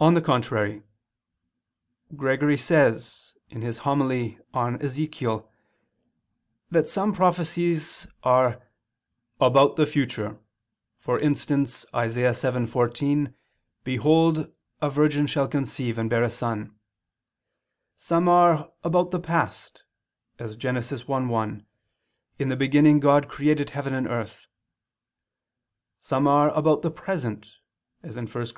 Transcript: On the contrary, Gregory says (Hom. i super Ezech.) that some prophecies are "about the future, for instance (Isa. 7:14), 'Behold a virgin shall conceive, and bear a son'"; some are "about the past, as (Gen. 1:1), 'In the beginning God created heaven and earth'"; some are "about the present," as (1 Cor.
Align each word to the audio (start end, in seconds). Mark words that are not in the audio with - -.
On 0.00 0.14
the 0.14 0.22
contrary, 0.22 0.84
Gregory 2.16 2.56
says 2.56 3.34
(Hom. 3.52 3.60
i 3.62 3.68
super 3.74 4.78
Ezech.) 4.82 5.46
that 6.70 6.88
some 6.88 7.12
prophecies 7.12 8.06
are 8.22 8.62
"about 9.38 9.76
the 9.76 9.84
future, 9.84 10.38
for 10.98 11.18
instance 11.20 11.84
(Isa. 11.94 12.20
7:14), 12.32 13.34
'Behold 13.84 14.50
a 14.80 14.88
virgin 14.88 15.26
shall 15.26 15.46
conceive, 15.46 15.98
and 15.98 16.08
bear 16.08 16.22
a 16.24 16.30
son'"; 16.30 16.74
some 17.98 18.30
are 18.30 18.72
"about 18.82 19.10
the 19.10 19.20
past, 19.20 19.84
as 20.38 20.56
(Gen. 20.56 20.76
1:1), 20.76 21.66
'In 22.38 22.48
the 22.48 22.56
beginning 22.56 22.98
God 22.98 23.28
created 23.28 23.68
heaven 23.68 23.92
and 23.92 24.06
earth'"; 24.08 24.46
some 26.00 26.26
are 26.26 26.48
"about 26.56 26.80
the 26.80 26.90
present," 26.90 27.56
as 28.02 28.16
(1 28.16 28.26
Cor. 28.28 28.46